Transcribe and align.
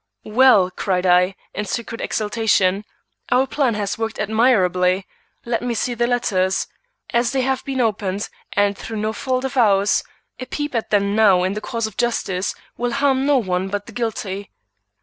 "Well," 0.25 0.71
cried 0.71 1.05
I, 1.05 1.35
in 1.53 1.65
secret 1.65 2.01
exultation, 2.01 2.85
"our 3.29 3.45
plan 3.45 3.75
has 3.75 3.99
worked 3.99 4.17
admirably. 4.17 5.05
Let 5.45 5.61
me 5.61 5.75
see 5.75 5.93
the 5.93 6.07
letters. 6.07 6.65
As 7.11 7.33
they 7.33 7.41
have 7.41 7.63
been 7.65 7.79
opened, 7.81 8.27
and 8.53 8.75
through 8.75 8.97
no 8.97 9.13
fault 9.13 9.45
of 9.45 9.57
ours, 9.57 10.03
a 10.39 10.47
peep 10.47 10.73
at 10.73 10.89
them 10.89 11.15
now 11.15 11.43
in 11.43 11.53
the 11.53 11.61
cause 11.61 11.85
of 11.85 11.97
justice 11.97 12.55
will 12.77 12.93
harm 12.93 13.27
none 13.27 13.67
but 13.67 13.85
the 13.85 13.91
guilty." 13.91 14.49